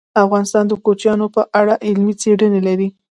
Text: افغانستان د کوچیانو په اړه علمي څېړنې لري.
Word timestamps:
افغانستان 0.23 0.63
د 0.67 0.73
کوچیانو 0.85 1.25
په 1.35 1.41
اړه 1.59 1.73
علمي 1.87 2.13
څېړنې 2.21 2.61
لري. 2.67 2.87